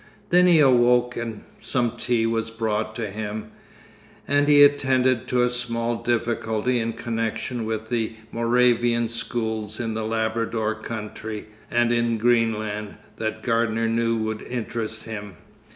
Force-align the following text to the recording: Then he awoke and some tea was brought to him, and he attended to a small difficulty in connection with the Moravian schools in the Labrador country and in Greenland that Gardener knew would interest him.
Then 0.31 0.47
he 0.47 0.59
awoke 0.59 1.15
and 1.15 1.43
some 1.59 1.91
tea 1.91 2.25
was 2.25 2.49
brought 2.49 2.95
to 2.95 3.11
him, 3.11 3.51
and 4.27 4.47
he 4.47 4.63
attended 4.63 5.27
to 5.27 5.43
a 5.43 5.49
small 5.51 5.95
difficulty 6.01 6.79
in 6.79 6.93
connection 6.93 7.65
with 7.65 7.89
the 7.89 8.13
Moravian 8.31 9.07
schools 9.09 9.79
in 9.79 9.93
the 9.93 10.03
Labrador 10.03 10.73
country 10.73 11.49
and 11.69 11.93
in 11.93 12.17
Greenland 12.17 12.95
that 13.17 13.43
Gardener 13.43 13.87
knew 13.87 14.17
would 14.17 14.41
interest 14.41 15.03
him. 15.03 15.35